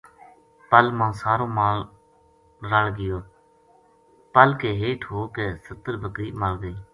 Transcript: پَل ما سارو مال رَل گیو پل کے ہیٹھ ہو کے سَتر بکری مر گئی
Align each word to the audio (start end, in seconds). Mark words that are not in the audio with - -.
پَل 0.69 0.85
ما 0.97 1.07
سارو 1.21 1.45
مال 1.57 1.77
رَل 2.71 2.87
گیو 2.97 3.17
پل 4.33 4.49
کے 4.61 4.69
ہیٹھ 4.81 5.03
ہو 5.11 5.19
کے 5.35 5.45
سَتر 5.65 5.93
بکری 6.01 6.29
مر 6.41 6.53
گئی 6.61 6.77